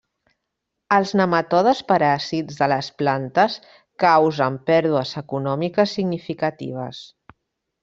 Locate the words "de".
2.63-2.69